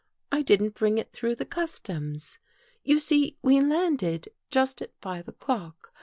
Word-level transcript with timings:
I 0.31 0.41
didn't 0.41 0.73
bring 0.73 0.97
it 0.97 1.13
through 1.13 1.35
the 1.35 1.45
customs. 1.45 2.39
You 2.83 2.97
see 2.97 3.37
we 3.43 3.61
landed 3.61 4.29
just 4.49 4.81
at 4.81 4.99
five 4.99 5.27
o'clock. 5.27 5.93